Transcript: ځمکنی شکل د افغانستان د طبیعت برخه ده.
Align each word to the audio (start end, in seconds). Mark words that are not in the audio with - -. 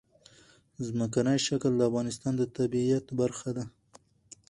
ځمکنی 0.87 1.37
شکل 1.47 1.71
د 1.77 1.81
افغانستان 1.89 2.33
د 2.37 2.41
طبیعت 2.57 3.05
برخه 3.19 3.49
ده. 3.57 3.63